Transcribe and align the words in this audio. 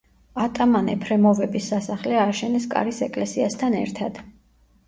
ატამან 0.43 0.87
ეფრემოვების 0.93 1.67
სასახლე 1.73 2.17
ააშენეს 2.23 2.67
კარის 2.75 3.03
ეკლესიასთან 3.09 3.81
ერთად. 3.83 4.23